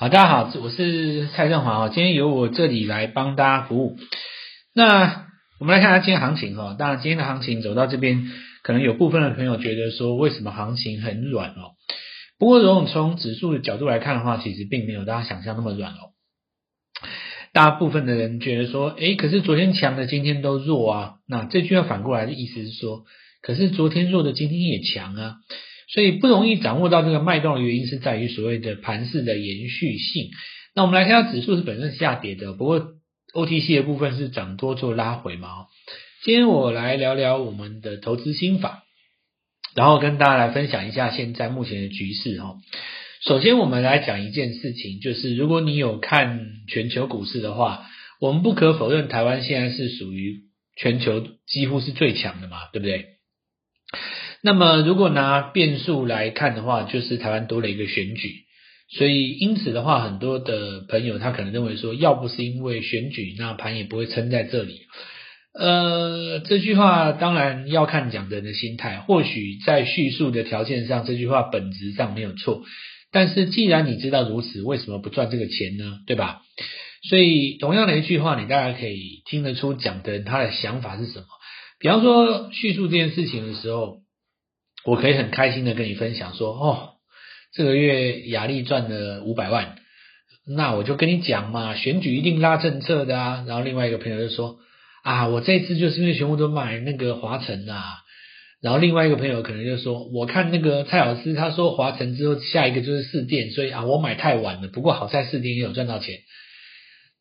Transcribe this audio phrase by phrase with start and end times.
[0.00, 3.96] 好，大家好，我是蔡振华，今天由我这里来帮大家服务。
[4.72, 5.26] 那
[5.58, 8.30] 我们来看下今天行情哈，当然今天的行情走到这边，
[8.62, 11.74] 可能有部分的朋友觉得说，为什么行情很软哦？
[12.38, 16.14] 不过如果从指数的角度来看的话，其实并没有大家想象那么软哦。
[17.52, 21.14] 大部分的人觉得说，诶，可是昨天强的今天都弱啊。
[21.26, 23.02] 那这句话反过来的意思是说，
[23.42, 25.34] 可是昨天弱的今天也强啊。
[25.88, 30.30] 所以不容易掌握到这个脉动的原因是在于所谓的盘势的延续性。
[30.74, 32.92] 那我们来看下指数是本身下跌的，不过
[33.34, 35.66] OTC 的部分是涨多做拉回嘛。
[36.22, 38.84] 今天我来聊聊我们的投资心法，
[39.74, 42.56] 然后跟大家来分享一下现在目前的局势哈。
[43.24, 47.86] 首先我们来讲一件事情，就是如果你有看全球股市的话，
[48.20, 50.42] 我们不可否认台湾现在是属于
[50.76, 53.06] 全球几乎是最强的嘛，对不对？
[54.40, 58.44] 那么，如果拿变数来看的话，就是台湾多了一个选举，
[58.96, 64.82] 所以因此的话，很多的朋友他可能认为说，要不是因为选举，那盘也不会撑在这里。
[65.58, 72.62] 呃，这句话当然要看讲的人的心态，或许在叙述的条件上，这句话本质上没有错。
[73.10, 75.98] 但是既然你知道如此，为什么不赚这个钱呢？
[76.06, 76.42] 对吧？
[77.08, 81.26] 所以同样的一句话，你大家可以听得出讲的人他的想法是什么。
[81.80, 83.98] 比方说叙述这件事情的时候。
[84.84, 86.90] 我可以很开心的跟你分享说，哦，
[87.52, 89.76] 这个月雅丽赚了五百万，
[90.46, 93.44] 那我就跟你讲嘛，选举一定拉政策的啊。
[93.46, 94.58] 然后另外一个朋友就说，
[95.02, 97.82] 啊，我这次就是因为全部都买那个华城啊。
[98.60, 104.68] 然后另外一个朋友可能就说，我看那个蔡老师他说华城之后下一个就是四电，所以啊我买太晚了。
[104.68, 106.20] 不过好在四电也有赚到钱。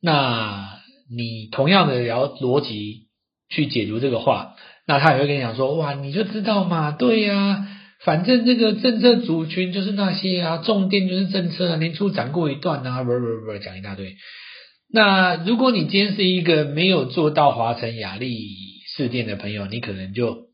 [0.01, 3.07] 那你同样的聊逻辑
[3.49, 4.55] 去解读这个话。
[4.87, 7.67] 那他也会跟你讲说，哇，你就知道嘛，对呀、
[8.05, 14.15] 反正这个政策族群就是那些啊，重点就是政策啊，年初涨过一段啊，不不不，讲一大堆。
[14.89, 18.31] 那如果你今天是一个没有做到华城、亚力、
[18.95, 20.45] 事件的朋友，你可能就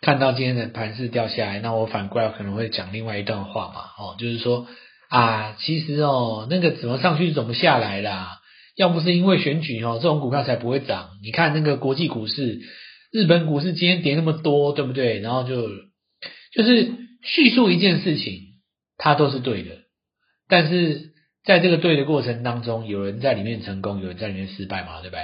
[0.00, 4.66] 看到今天的盘势掉下来，那我反过来可能会讲另外一段话嘛，哦，就是说
[5.08, 8.40] 啊，其实哦，那个怎么上去怎么下来啦，
[8.74, 11.10] 要不是因为选举哦，这种股票才不会涨。
[11.22, 12.58] 你看那个国际股市。
[13.10, 15.18] 日本股市今天跌那么多，对不对？
[15.20, 15.68] 然后就
[16.52, 16.92] 就是
[17.22, 18.42] 叙述一件事情，
[18.98, 19.78] 它都是对的，
[20.46, 25.22] 但是在这个对的过程当中，有人在里面成功，有人在里面失败嘛，对不对？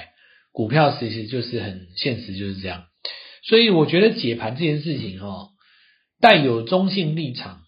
[0.52, 2.86] 股票其实就是很现实，就是这样。
[3.42, 5.50] 所以我觉得解盘这件事情哦，
[6.20, 7.62] 带有中性立场，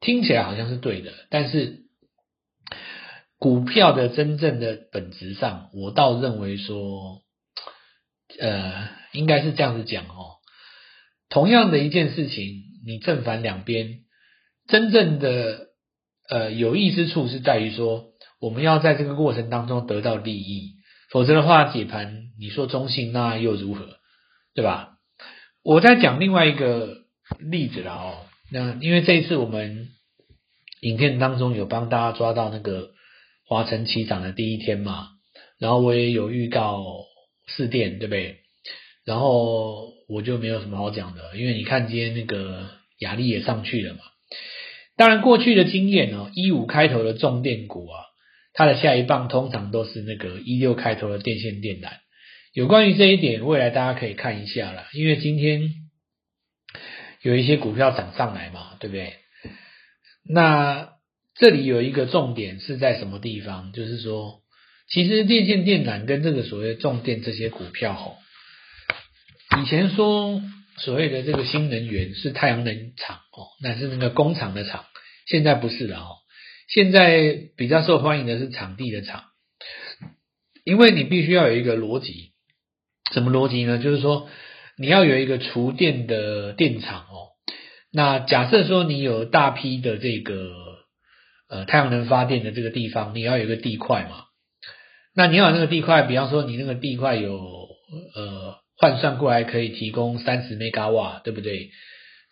[0.00, 1.80] 听起来好像是对的，但是
[3.38, 7.20] 股票的真正的本质上，我倒认为说，
[8.38, 8.99] 呃。
[9.12, 10.38] 应该是这样子讲哦，
[11.28, 14.00] 同样的一件事情，你正反两边，
[14.68, 15.68] 真正的
[16.28, 20.74] 呃有益之处是在于说，我们要在这个过程当中得到利益，
[21.10, 23.98] 否则的话解盘你说中性那又如何，
[24.54, 24.98] 对吧？
[25.62, 26.98] 我再讲另外一个
[27.38, 29.88] 例子了哦，那因为这一次我们
[30.80, 32.92] 影片当中有帮大家抓到那个
[33.46, 35.08] 华晨起涨的第一天嘛，
[35.58, 36.82] 然后我也有预告
[37.46, 38.39] 士电，对不对？
[39.04, 42.68] 然后我就没有什么好讲的，因为你看今天那个
[42.98, 44.00] 亚力也上去了嘛。
[44.96, 48.04] 当然过去的经验哦，一五开头的重电股啊，
[48.52, 51.92] 它的下一棒通常都是那个一六开头的电线电缆。
[52.52, 55.70] 有关于这一点，未来大家可以看一下啦，因为今天
[57.22, 59.14] 有一些股票涨上来嘛，对不对？
[60.28, 60.90] 那
[61.36, 63.72] 这里有一个重点是在什么地方？
[63.72, 64.40] 就是说，
[64.90, 68.16] 其实电线电缆跟这个所谓重电这些股票吼。
[69.58, 70.40] 以前说
[70.78, 74.84] 所谓的这个新能源是太阳能厂哦，那是那个工厂的厂，
[75.26, 76.16] 现在不是了哦。
[76.68, 79.24] 现在比较受欢迎的是场地的厂，
[80.64, 82.30] 因为你必须要有一个逻辑，
[83.12, 83.78] 什么逻辑呢？
[83.78, 84.28] 就是说
[84.78, 87.34] 你要有一个储电的电厂哦。
[87.92, 90.54] 那假设说你有大批的这个
[91.50, 94.24] 呃太阳能发电的这个地方，你要有一个地块嘛。
[95.14, 97.36] 那你要有那个地块，比方说你那个地块有
[98.14, 98.56] 呃。
[98.80, 101.70] 换算过来可以提供三十 mega 瓦，对不对？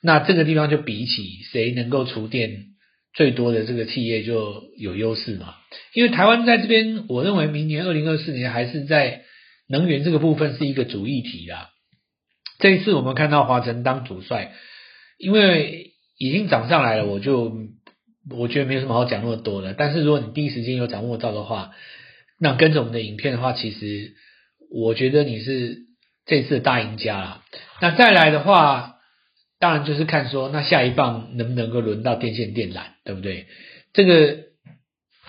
[0.03, 2.69] 那这个地方就比起谁能够储电
[3.13, 5.57] 最多的这个企业就有优势嘛。
[5.93, 9.25] 因为台湾在这边，我认为明年二零二四年还是在
[9.69, 11.69] 能源这个部分是一个主议题啦。
[12.59, 14.53] 这一次我们看到华晨当主帅，
[15.19, 17.53] 因为已经涨上来了，我就
[18.31, 19.75] 我觉得没有什么好讲那么多的。
[19.75, 21.73] 但是如果你第一时间有掌握到的话，
[22.41, 24.15] 那跟着我们的影片的话，其实
[24.71, 25.88] 我觉得你是。
[26.29, 27.43] 这次大赢家啦，
[27.81, 28.97] 那再来的话，
[29.59, 33.47] 当然就是看说，那下一棒能不能够轮到电线电缆，对不对？
[33.95, 34.37] 这个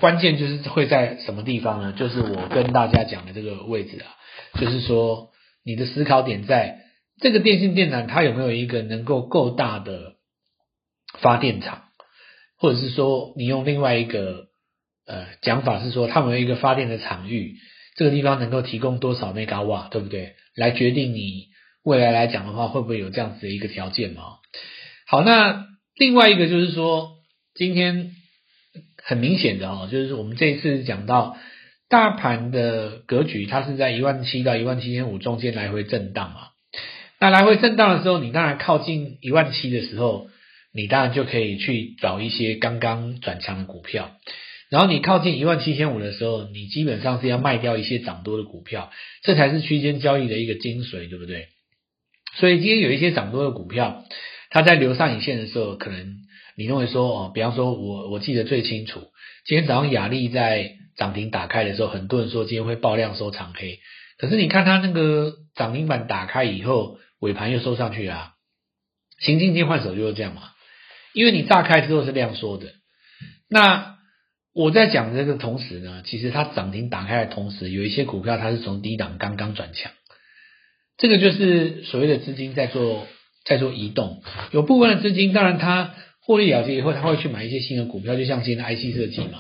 [0.02, 1.94] 关键就是会在什么地方呢？
[1.94, 4.06] 就是我跟大家讲的这个位置啊，
[4.60, 5.30] 就是说
[5.64, 6.82] 你的思考点在
[7.22, 10.16] 这个电信电缆，它有没有一个能够够大的
[11.20, 11.84] 发电厂，
[12.58, 14.48] 或者是说你用另外一个
[15.08, 17.56] 呃讲法是说，它有没有一个发电的场域，
[18.00, 20.34] 这个地方能够提供多少 mega 瓦，对不对？
[20.56, 21.50] 来决定你
[21.84, 24.24] 未来来讲的话，会不会有这样子的一个条件嘛？
[25.06, 27.12] 好，那另外一个就是说，
[27.54, 28.16] 今天。
[29.02, 31.36] 很明显的哦，就是我们这一次讲到
[31.90, 36.50] 大盘的格局，它是在一万七到一万七千五中间来回震荡嘛。
[37.20, 40.28] 那来回震荡的时候，你当然靠近一万七的时候，
[40.74, 44.12] 你当然就可以去找一些刚刚转强的股票。
[44.70, 48.92] 然后你靠近一万七千五的时候，你基本上是要卖掉一些涨多的股票，
[49.24, 51.48] 这才是区间交易的一个精髓，对不对？
[52.36, 54.06] 所以今天有一些涨多的股票，
[54.50, 56.18] 它在留上影线的时候，可能。
[56.56, 59.12] 你认为说哦，比方说我我记得最清楚，
[59.46, 63.80] 今天早上雅丽在涨停打开的时候，很多人说今天会爆量收长黑，
[64.18, 68.34] 可是你看它那个涨停板打开以后，尾盘又收上去啊，
[69.22, 70.52] 行进间换手就是这样嘛，
[71.14, 72.74] 因为你炸开之后是量缩的。
[73.50, 73.96] 那
[74.60, 79.94] 我在讲这个同时呢，其实它涨停打开的同时，有一些股票它是从低档刚刚转强，
[80.98, 83.08] 这个就是所谓的资金在做
[83.46, 84.22] 在做移动，
[84.52, 85.96] 有部分的资金当然它。
[86.22, 89.40] 获利了结以后，他会去买一些新的股票，就像今天的 IC 设计嘛。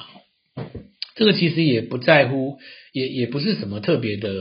[1.13, 2.57] 这个其实也不在乎，
[2.93, 4.33] 也也不是什么特别的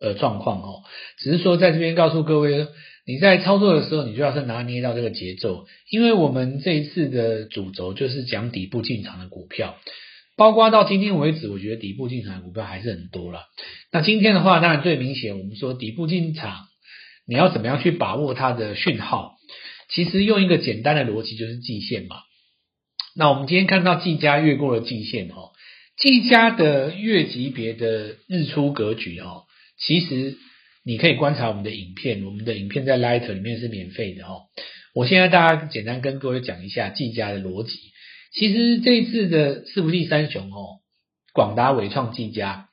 [0.00, 0.84] 呃状况哦，
[1.18, 2.68] 只是说在这边告诉各位，
[3.04, 9.76] 你在操作的时候，你就要是拿捏到这个节奏，因为我们这一次的主轴就是讲底部进场的股票，
[10.38, 13.42] 包括到今天为止，我觉得底部进场的股票还是很多了。
[13.92, 16.68] 那今天的话，当然最明显，我们说底部进场，
[17.26, 19.34] 你要怎么样去把握它的讯号？
[19.90, 22.16] 其实用一个简单的逻辑就是季线嘛。
[23.16, 25.50] 那我们今天看到季家越过了季线哦，
[25.96, 29.42] 季家的月级别的日出格局哦，
[29.76, 30.36] 其实
[30.84, 34.42] 你可以观察我们的影片，我们的影片在 Light 里面是免费的哦。
[34.94, 37.87] 我现在大家简单跟各位讲一下季家的逻辑。
[38.32, 40.80] 其实这一次的四不器三雄哦，
[41.32, 42.68] 广达、伟创、技嘉，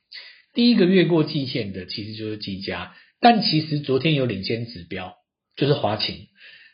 [0.54, 5.13] 第一个越过季线的其实就是技嘉，但其实昨天有领先指标，
[5.56, 6.28] 就是华擎。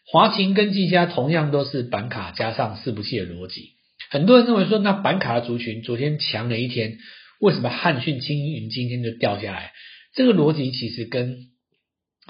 [0.06, 3.74] 华擎跟技嘉同样都是板卡加上四不器的逻辑，
[4.10, 6.98] 很多人认为说，那板卡的族群昨天强了一天，
[7.40, 9.72] 为什么汉讯、青云今天就掉下来？
[10.14, 11.51] 这个逻辑其实跟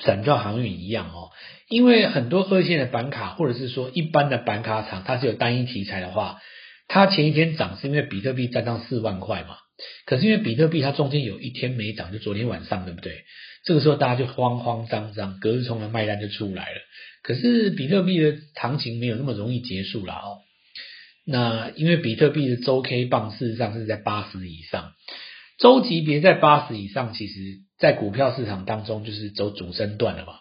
[0.03, 1.31] 散装航运一样哦，
[1.67, 6.39] 因为很多二线的板卡或者是说一般的板卡厂，它是有单一题材的话，
[6.88, 9.57] 它前一天涨是因为比特币站上四万块嘛，
[10.05, 13.23] 可是因为比特币它中间有一天没涨，就昨天晚上对不对？
[13.63, 16.81] 这个时候大家就慌慌张张，隔日冲的卖单就出来了。
[17.21, 20.39] 可是比特币的行情没有那么容易结束了哦。
[21.23, 24.94] 那因为比特币的周 K 棒事实上是在八十以上，
[25.59, 27.33] 周级别在八十以上，其实
[27.81, 30.36] 在股票市场当中就是走主升段了嘛。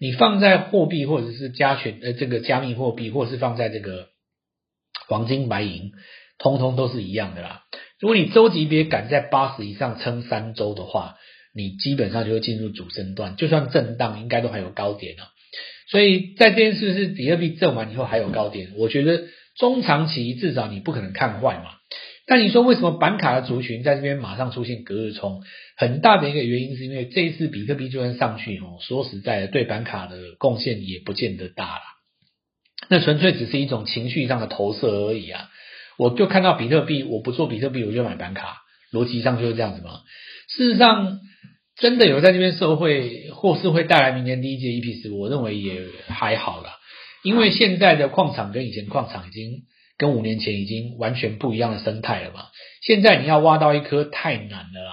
[0.00, 4.08] 你放在货币或者是加权呃这个加密货币，或是放在这个
[5.06, 5.92] 黄金白银，
[6.38, 7.64] 通通都是一样的啦。
[7.98, 11.16] 如果你周级别敢在八十以上撑三周的话，
[11.54, 15.28] 你基本上就会进入主升段，就算震荡，应该都还有高点啊。
[15.90, 19.24] 所以在这件事是比特币震完以后还有高点，我觉得
[19.58, 21.79] 中长期至少你不可能看坏嘛。
[22.26, 25.42] 但你说为什么板卡的族群在这边马上出现隔日冲？
[25.76, 31.82] 很大的一个原因是因为这一次比特币就算上去哦，说实在的，对板卡的贡献也不见得大了。
[32.88, 35.48] 那纯粹只是一种情绪上的投射而已啊。
[35.98, 38.58] 我就看到比特币，我不做比特币，我就买板卡，
[38.92, 40.00] 逻辑上就是这样子嘛。
[40.48, 41.20] 事实上。
[41.76, 46.76] 真的有在这边受惠，或是会带来明年第一届 EPS，我认为也还好啦，
[47.24, 49.62] 因为现在的矿场跟以前矿场已经
[50.00, 52.46] 跟五年前已经完全不一样的生态了嘛。
[52.82, 54.92] 现在你要挖到一颗太难了啦，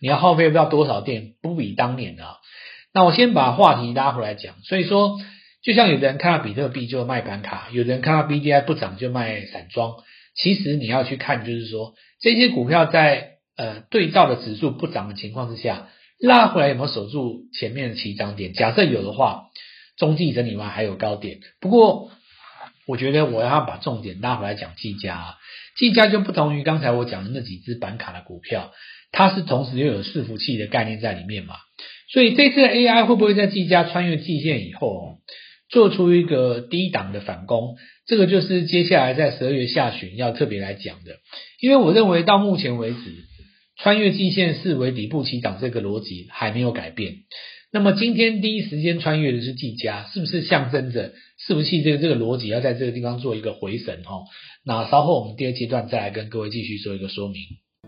[0.00, 2.36] 你要耗费不知道多少电，不比当年啊。
[2.94, 5.18] 那我先把话题拉回来讲，所以说，
[5.64, 9.96] 就像有的人看到比特币就卖板卡，有的人看到 BDI 不涨就卖散装，
[10.36, 15.88] 其实你要去看，就是说这些股票在呃对照的指数不涨的情况之下。
[16.20, 18.52] 拉回来有没有守住前面的起涨点？
[18.52, 19.50] 假设有的话，
[19.96, 21.38] 中继整理完还有高点。
[21.60, 22.10] 不过，
[22.88, 25.36] 我觉得我要把重点拉回来讲技嘉。
[25.76, 28.72] 技嘉就不同于刚才我讲的那几只板卡的股票，
[29.12, 31.54] 它是同时又有伺服器的概念在里面嘛。
[32.10, 35.18] 所以这次 AI 会不会在技嘉穿越季线以后，
[35.68, 37.76] 做出一个低档的反攻？
[38.06, 41.18] 这个就是接下来在十二月下旬要特别来讲的。
[41.60, 42.96] 因为我认为到目前为止。
[43.80, 47.18] 穿越季线视为底部起涨，这个逻辑还没有改变。
[47.70, 54.24] 那么今天第一时间穿越的是技嘉，是不是象征着是不是这个这个逻辑要在这个地方做一个回神哈？
[54.64, 57.36] 那稍后我们第二阶段再来跟各位继续做一个说明。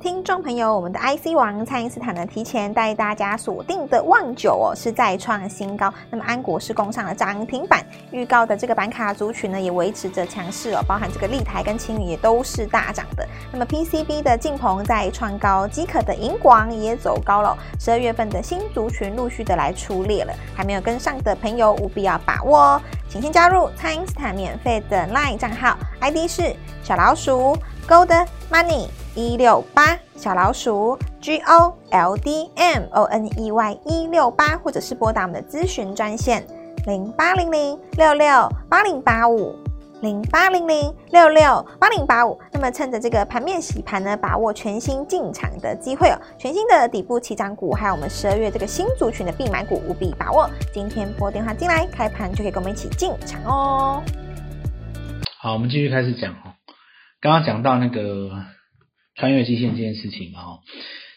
[0.00, 5.92] 听众朋友，我们的 IC 王蔡因斯坦呢，提前带大家锁定的旺九哦，是再创新高。
[6.08, 13.28] 那么安国是攻上了涨停板，预告的这个板卡族群呢，也维持着强势哦，包含这个立台跟青宇也都是大涨的。
[13.52, 17.54] 那么 PCB 的晋鹏在创高，机可的银广也走高了。
[17.78, 27.54] 十二月份的新族群陆续的来出列了，还没有跟上的朋友务必要把握哦，请先加入蔡因斯坦免费的 LINE 账号，ID 是小老鼠
[27.86, 28.86] Gold Money。
[29.14, 36.46] 一六八小老鼠 G O L D M O N E Y 一六八，或者是拨打我们的咨询专线
[36.86, 39.54] 零八零零六六八零八五
[40.00, 42.38] 零八零零六六八零八五。
[42.52, 50.48] 那么趁着这个盘面洗盘呢，把握全新进场的机会哦，全新的底部起涨股，还有我们十二月这个新族群的必买股，务必把握。
[50.72, 54.02] 今天拨电话进来，开盘就可以跟我们一起进场哦。
[55.40, 56.54] 好，我们继续开始讲哦。
[57.20, 58.30] 刚刚讲到那个。
[59.20, 60.60] 穿越季线这件事情嘛，哈，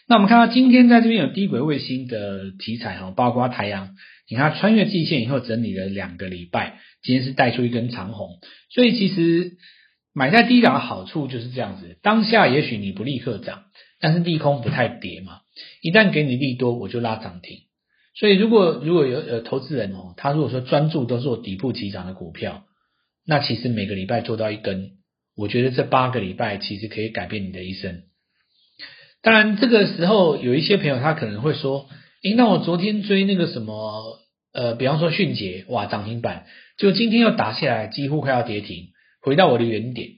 [0.06, 3.96] 那我们看到今天在这边有低轨卫星的题材哈，包括太阳，
[4.28, 9.52] 你看穿越季线以后整理了两个礼拜，今天是带出一根长红，所以其实
[10.12, 13.64] 买在低档的好处就是这样子，当下也许你不立刻涨，
[14.00, 15.38] 但是利空不太跌嘛，
[15.80, 17.60] 一旦给你利多，我就拉涨停。
[18.14, 22.64] 所以如果如果有呃投资人哦，他如果说专注都做底部起涨的股票，
[23.26, 24.90] 那其实每个礼拜做到一根。
[25.36, 28.02] 我觉得这八个礼拜其实可以改变你的一生。
[29.22, 31.88] 当然，这个时候有一些朋友他可能会说
[32.22, 34.18] ：“诶，那我昨天追那个什么，
[34.52, 36.46] 呃，比方说迅捷，哇，涨停板，
[36.78, 38.88] 就今天又打下来，几乎快要跌停，
[39.22, 40.08] 回到我的原点。”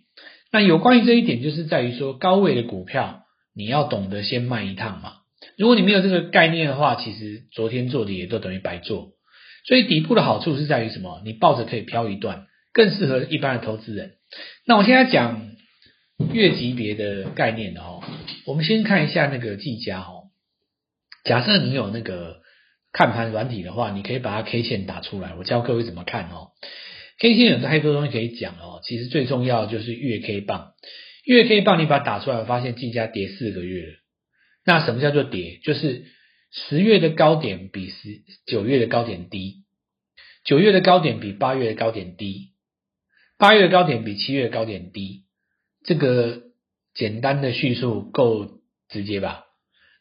[0.53, 5.15] 那有关于这一点，就是在于说，高位的股票你要懂得先卖一趟嘛。
[5.59, 9.11] 如果你没有这个概念的话，其实昨天做的也都等于白做。
[9.67, 11.21] 所以底部的好处是在于什么？
[11.25, 12.47] 你抱着可以飘一段，
[12.77, 14.17] 更适合一般的投资人。
[14.67, 15.51] 那我现在讲
[16.31, 18.03] 月级别的概念的哦，
[18.45, 20.25] 我们先看一下那个技嘉哦。
[21.25, 22.43] 假设你有那个
[22.93, 26.51] 看盘软体的话，你可以把它 K 线打出来，我教各位怎么看哦。
[27.19, 30.75] K 线有太多东西可以讲哦，其实最重要就是月 K 棒。
[31.25, 33.87] 月 K 棒你把它打出来，我发现技嘉跌四个月。
[34.67, 35.61] 那什么叫做跌？
[35.65, 36.05] 就是
[36.53, 39.65] 十月的高点比十九月的高点低，
[40.45, 42.51] 九月的高点比八月的高点低。
[43.39, 45.25] 八月的高点比七月的高点低，
[45.85, 46.43] 这个
[46.95, 49.45] 简单的叙述够直接吧？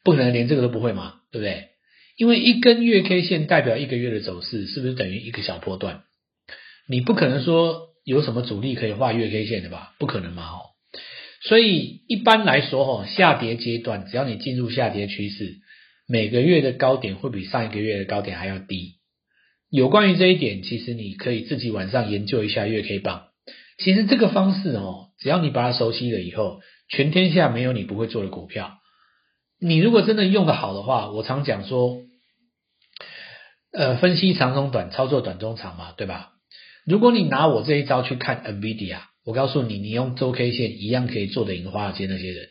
[0.04, 1.70] 不可能连这个都不会嘛，对不对？
[2.16, 6.04] 因为一根月 K 线代表一个月的走势，是不是等于一个小波段？
[6.88, 9.96] 你不可能说有什么主力可以画月 K 线的吧？
[10.00, 10.60] 不可能嘛，哦。
[11.42, 15.58] 所以一般来说，哦，下跌阶段，只要你进入下跌趋势，
[16.08, 18.94] 每个月的高点会比上一个月的高点还要低。
[19.70, 23.25] 有关于这一点，其实你可以自己晚上研究一下月 K 棒。
[23.78, 28.80] 其实这个方式哦，只要你把它熟悉了以后，全天下没有你不会做的股票。
[29.60, 31.98] 你如果真的用得好的话，我常讲说，
[33.72, 36.32] 呃，分析长中短，操作短中长嘛，对吧？
[36.86, 42.50] 如果你拿我这一招去看 NVIDIA，我告诉你，你用周 K 线一样可以做的赢华尔街那些人。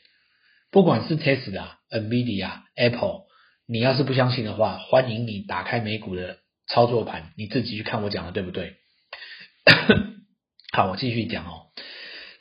[0.70, 3.22] 不管是 Tesla、NVIDIA、Apple，
[3.66, 6.38] 你要是不相信的话，欢迎你打开美股的。
[6.66, 8.76] 操作盘，你自己去看我讲的对不对？
[10.74, 11.66] 好，我继续讲哦。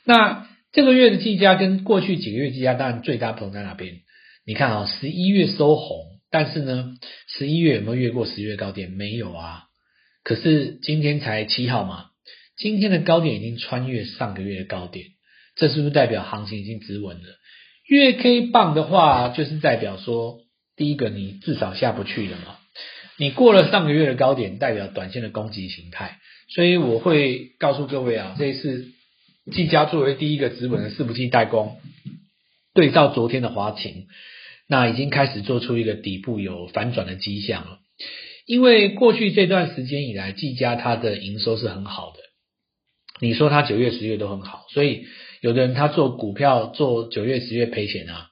[0.04, 4.00] 那这个月的技嘉跟过去几个月技嘉，当然最大不同在哪边？
[4.44, 6.96] 你看啊、哦，十一月收红，但是呢，
[7.28, 8.90] 十一月有没有越过十月高点？
[8.90, 9.66] 没有啊。
[10.24, 12.06] 可是今天才七号嘛，
[12.56, 15.06] 今天的高点已经穿越上个月的高点，
[15.54, 17.28] 这是不是代表行情已经止稳了？
[17.86, 20.40] 月 K 棒的话，就是代表说，
[20.76, 22.56] 第一个你至少下不去了嘛。
[23.16, 28.86] 你过了上个月的高点，代表短线的攻击形态，所以我会告诉各位啊，这一次
[29.52, 31.78] 技嘉作为第一个资本的伺服器代工，
[32.74, 34.06] 对照昨天的华擎，
[34.68, 37.78] 那已经开始做出一个底部有反转的迹象了。
[38.46, 42.18] 因为过去这段时间以来，技嘉它的营收是很好的，
[43.20, 45.06] 你说它九月、十月都很好，所以
[45.40, 48.28] 有的人他做股票做九月、十月赔钱啊，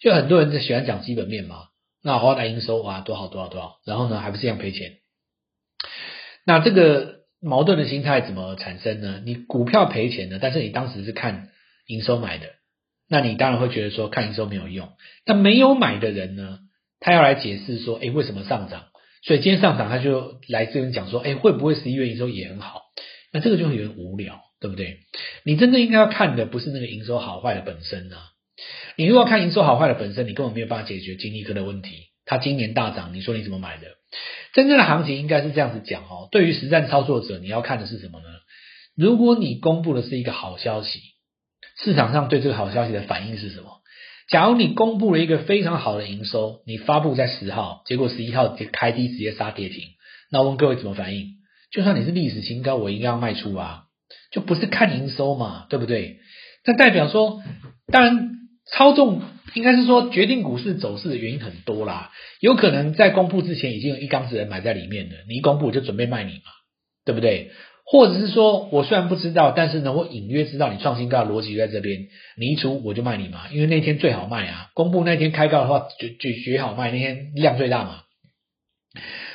[0.00, 1.68] 就很多人就喜欢讲基本面嘛。
[2.02, 4.98] 那华大营收哇，多好多少多少，然后呢，还不是一样赔钱？
[6.44, 9.22] 那这个矛盾的心态怎么产生呢？
[9.24, 11.48] 你股票赔钱的，但是你当时是看
[11.86, 12.46] 营收买的，
[13.08, 14.90] 那你当然会觉得说看营收没有用。
[15.24, 16.60] 那没有买的人呢，
[17.00, 18.86] 他要来解释说，诶，为什么上涨？
[19.22, 22.82] 所以今天上涨，他就来这边讲说，诶，会不会十一月营收也很好？
[23.32, 25.00] 那这个就会有点无聊，对不对？
[25.44, 28.22] 你真正应该要看的不是那个营收好坏的本身呢、啊。
[28.96, 32.04] 你如果看营收好坏的本身，你根本没有办法解决晶粒科的问题。
[32.24, 33.88] 它今年大涨，你说你怎么买的？
[34.52, 36.28] 真正的行情应该是这样子讲哦。
[36.30, 38.26] 对于实战操作者，你要看的是什么呢？
[38.96, 41.00] 如果你公布的是一个好消息，
[41.82, 43.80] 市场上对这个好消息的反应是什么？
[44.28, 49.84] 假如你公布了一个非常好的营收，你发布在十号，结果十一号开低直接杀跌停，
[50.32, 51.34] 那我问各位怎么反应？
[51.70, 53.84] 就算你是历史新高，我应该要卖出啊，
[54.32, 56.18] 就不是看营收嘛，对不对？
[56.64, 57.42] 那代表说，
[57.92, 58.30] 当然
[58.68, 59.22] 操纵
[59.54, 62.10] 应该是说决定股市走势的原因很多啦，
[62.40, 66.52] 有可能在公布之前已经有一缸子人买在里面了，你一公布我就准备卖你嘛，
[67.04, 67.52] 对不对？
[67.88, 72.08] 或者是说，我虽然不知道，但是呢，我隐约知道你创新高的逻辑在这边。
[72.36, 74.70] 你一出我就卖你嘛，因为那天最好卖啊。
[74.74, 78.00] 公布那天开高的话，就就绝好卖，那天量最大嘛。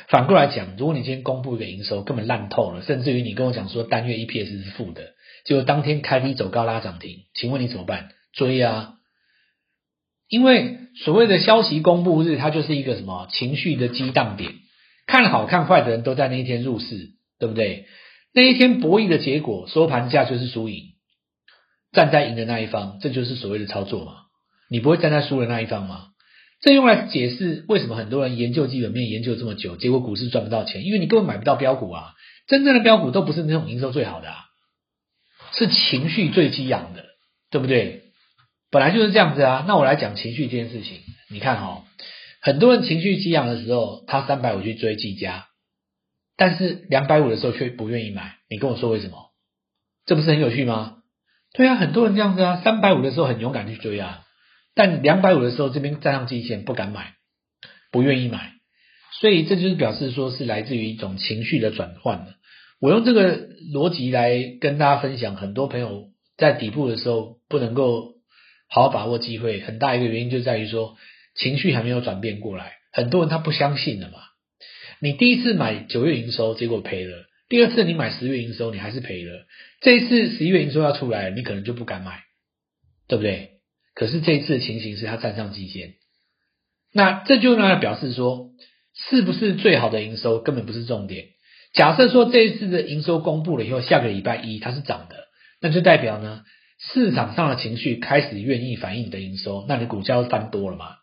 [0.08, 5.14] 反过来讲，如果你今天公布一个营收根本烂透了，甚至于你跟我讲说单月 EPS 是负的，
[5.46, 8.10] 结果当天开低走高拉涨停，请问你怎么办？
[8.34, 8.96] 追啊！
[10.32, 14.50] 因为所谓的消息公布日，它就是一个什么情绪的激荡点，
[15.06, 17.84] 看好看坏的人都在那一天入市，对不对？
[18.32, 20.84] 那一天博弈的结果，收盘价就是输赢，
[21.92, 24.12] 站在赢的那一方，这就是所谓的操作嘛。
[24.70, 26.06] 你不会站在输的那一方吗？
[26.62, 32.14] 这用来解释为什么很多人研究基本面研究这么久，结果股市赚不到钱，因为你根本买不到标股啊。
[32.46, 34.36] 真正的标股都不是那种营收最好的啊，
[35.52, 37.04] 是情绪最激昂的，
[37.50, 38.11] 对不对？
[38.72, 39.64] 本来就是这样子啊。
[39.68, 40.98] 那我来讲情绪这件事情，
[41.30, 41.84] 你看哈、哦，
[42.40, 45.46] 很多人情绪激昂的时候，他三百五去追技嘉。
[46.36, 49.30] 但是两百五的时候却不愿意买，你跟我说为什么？
[50.06, 50.96] 这不是很有趣吗？
[51.52, 54.24] 对啊，很多人这样子啊，三百五的时候很勇敢去追啊，
[54.74, 57.12] 但两百五的时候这边站上极限不敢买，
[57.92, 58.54] 不愿意买，
[59.20, 62.26] 所以这就是表示说是来自于一种情绪的转换。
[62.80, 66.06] 我用这个逻辑来跟大家分享，很多朋友
[66.38, 68.11] 在底部的时候不能够
[68.72, 70.96] 好好把握机会，很大一个原因就在于说
[71.34, 74.14] 情绪还没有转变过来，很多人他不相信了嘛。
[74.98, 79.46] 你第一次买九月营收，结果赔了；第二次你买十月营收，你还是赔了。
[79.82, 82.22] 这一次十一月营收要出来了，你可能就不敢买，
[83.08, 83.50] 对不对？
[83.94, 85.96] 可是这一次的情形是它站上季线，
[86.94, 88.52] 那这就让它表示说，
[88.94, 91.26] 是不是最好的营收根本不是重点。
[91.74, 95.16] 假设说这一次的营收公布了以后，下个礼拜一它是涨的，
[95.60, 96.42] 那就代表呢，
[96.90, 100.96] 市场上的情绪开始愿意反映你的营收，那你股价就翻多了嘛？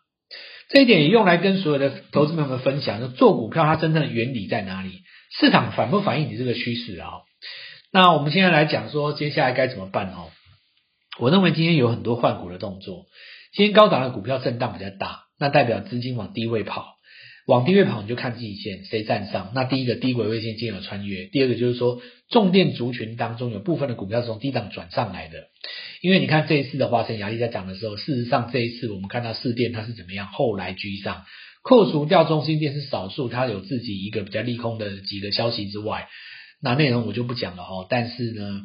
[0.68, 5.02] 这一点也用来跟所有的投资朋友们分享，就做股票它真正的原理在哪里？
[5.38, 7.22] 市场反不反映你这个趋势啊？
[7.92, 10.30] 那我们现在来讲说，接下来该怎么办哦？
[11.18, 13.06] 我认为今天有很多换股的动作，
[13.52, 16.99] 今天高档的股票震荡比较大，那代表资金往低位跑。
[17.50, 19.50] 往低位跑，你就看季线谁站上。
[19.56, 25.48] 那第一个低轨位线今天有穿越，第二个就是说重电族群当中有部分的股票是从低档转上来的。
[26.00, 31.24] 因为你看这一次的华城亚力在涨的时候，事实上这一次我们看到四电它是怎么样，后来居上，
[31.64, 36.06] 扣除掉中心电是少数，它有自己一个比较利空的几个消息之外，
[36.62, 37.84] 那内容我就不讲了哈。
[37.90, 38.60] 但是呢，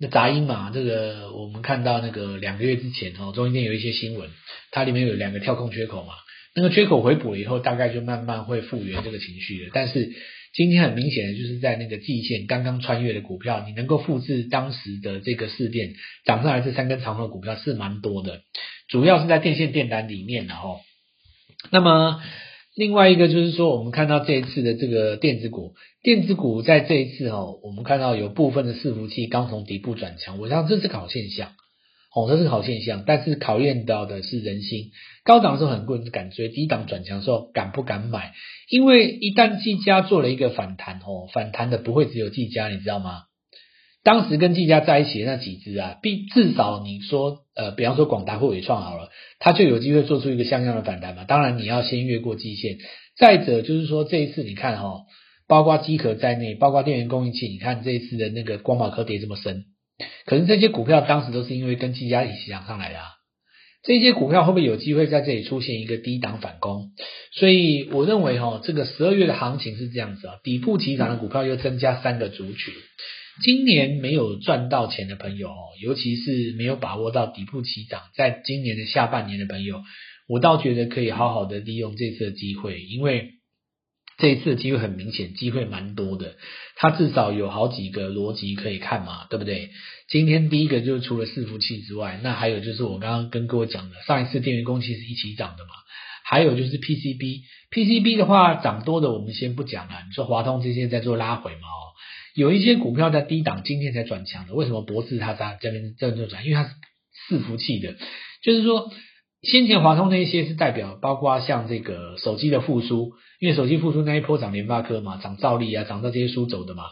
[0.00, 4.28] 那杂音嘛，这个我们看到那个两个月之前哦，中心电有一些新闻，
[4.72, 6.14] 它里面有两个跳空缺口嘛。
[6.54, 9.70] 那个缺口回补了以后，大概就慢慢会复原这个情绪了。
[9.74, 10.12] 但是
[10.54, 18.42] 今天很明显的就是在那个季线刚刚穿越的股票，你能够复制当时的这个事件涨上来这三根长的股票是蛮多的，
[18.88, 20.76] 主要是在电线电缆里面的哈。
[21.72, 22.22] 那么
[22.76, 31.52] 另外一个就是说，我们看到这一次的这个电子股，电子股在这一次哦，我们看到有部分的伺服器刚从底部转强，我想这是个好现象。
[32.14, 34.92] 哦，这是好现象，但是考验到的是人心。
[35.24, 38.32] 高档的时候很多人敢追，低档转强的时候敢不敢买？
[38.70, 43.22] 因为一旦技嘉做了一个反弹，哦，反弹的不会只有技嘉，你知道吗？
[44.04, 51.24] 当时跟技嘉在一起的那几只啊，必至少你说，呃，比方说广达或纬创好了，它就有机会做出一个像样的反弹嘛。
[51.24, 52.76] 当然你要先越过季线。
[53.16, 55.00] 再者就是说，这一次你看哈、哦，
[55.48, 59.64] 包括机壳在内，包括电源供应器，你看这一次的那个光宝科跌这么深。
[60.26, 63.04] 可是这些股票当时都是因为跟技嘉一起涨上来的啊，
[63.84, 66.90] 这些股票会不会有机会在这里出现一个低档反攻？
[67.32, 72.74] 所以我认为哈，这个十二月的行情是这样子啊，底部起涨的股票又增加三个族群。
[73.42, 75.50] 今年没有赚到钱的朋友，
[75.82, 79.82] 尤其是没有把握到底部起涨，在今年的下半年的朋友，
[80.28, 83.30] 我倒觉得可以好好的利用这次的机会，因为。
[84.16, 86.36] 这一次的机会很明显，机会蛮多的，
[86.76, 89.70] 它至少有好几个逻辑可以看嘛，对不对？
[90.08, 95.70] 今天第一个就是除了伺服器之外，那还有就是我刚刚跟各位讲的，上一次电源供应器是一起涨的嘛，
[96.24, 101.90] 还有就是 PCB，PCB 的话涨多的我们先不讲了，你说华通这些在做拉回嘛，哦，
[102.34, 106.46] 有一些股票在低档今天才转强的，为什么博智它在这边这边转？
[106.46, 106.74] 因为它是
[107.28, 107.96] 伺服器的，
[108.42, 108.92] 就是说。
[109.44, 116.84] 先前华通那一些是代表，包括像这个手机的复苏，因为手机复苏那一波涨联发科嘛，涨兆利啊，涨到这些书走的嘛。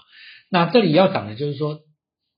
[0.51, 1.81] 那这里要讲的就是说，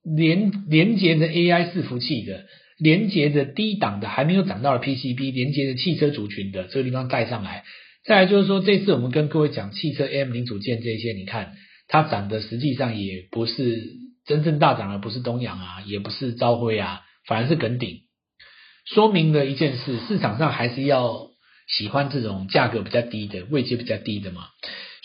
[0.04, 2.46] 连连接着 AI 伺服器的，
[2.78, 7.64] 连接着低档的还没有涨到的 PCB，连接着汽车族群的这个地方带上来。
[8.04, 11.54] 再来就是说，这次我们跟各位讲汽车 M 零组件这些，你看
[11.88, 13.82] 它涨的实际上也不是
[14.26, 18.03] 真正大涨的，不是东阳啊，也不是朝晖啊，反而是耿鼎。
[18.84, 21.28] 说明了一件事，市场上还是要
[21.66, 24.42] 喜欢这种价格比较低的、位阶比较低的嘛。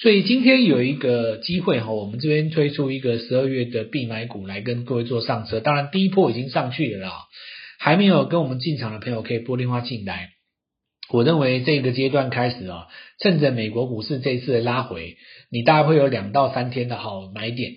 [0.01, 5.59] 所以今天有一个机会哈，我们这边推出一个十二月的必买股来跟各位做上车。
[5.59, 7.13] 当然第一波已经上去了啦，
[7.79, 10.29] 还没有跟我们进场的朋友可以拨电话进来。
[11.09, 12.87] 我认为这个阶段开始啊，
[13.19, 15.17] 趁着美国股市这一次的拉回，
[15.49, 17.73] 你大概会有两到三天的好买点。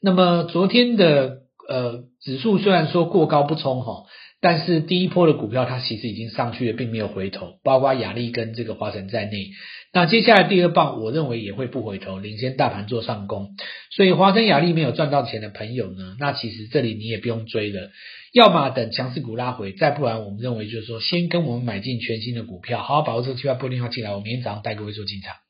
[0.00, 1.38] 那么昨天的
[1.68, 4.04] 呃指数虽然说过高不冲哈。
[4.40, 9.48] 但是第一波的股票它其实已经上去了，并没有回头，包括亚力跟这个华晨在内。
[9.92, 13.56] 那接下来第二棒，我认为也会不回头，领先大盘做上攻。
[13.90, 17.90] 所以华晨亚力没有赚到钱的朋友呢，那其实这里你也不用追了，
[18.34, 25.45] 要么等强势股拉回，再不然我们认为就是说，先跟我们买进全新的股票，好好把握这个机会，拨电话进来，我明天早上带各位做进场。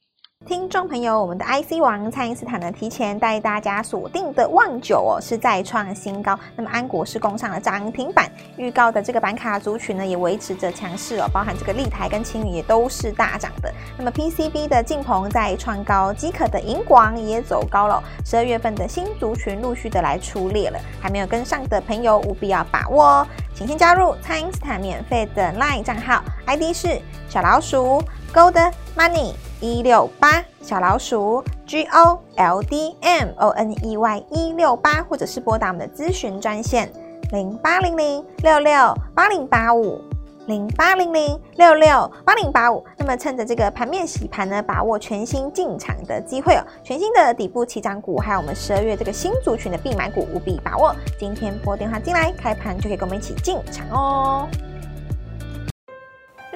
[0.46, 6.38] 听众朋友，我们的 IC 王蔡因斯坦呢，提前带大家锁定的旺九哦，是再创新高。
[6.54, 13.74] 那么安国是攻上了涨停板，预告的这个板卡族群呢，也维持着强势哦，包含这个立台跟青云也都是大涨的。
[13.98, 18.00] 那么 PCB 的晋鹏在创高，机可的银广也走高了。
[18.24, 28.00] 十二月份的新族群陆续的来出列了，还没有跟上的朋友务必要把握哦，请先加入蔡因斯坦免费的 LINE 账号，ID 是小老鼠
[28.32, 29.32] Gold Money。
[29.61, 36.90] 一六八小老鼠 G O L D M O N E Y 一六八，或者是拨打我们的咨询专线
[37.33, 40.01] 零八零零六六八零八五
[40.47, 42.85] 零八零零六六八零八五。
[42.99, 50.95] 那么趁着这个盘面洗盘呢，把握全新进场的机会哦，全新的底部起涨股，还有我们十二月这个新族群的必买股，务必把握。
[51.19, 54.49] 今天拨电话进来，开盘就可以跟我们一起进场哦。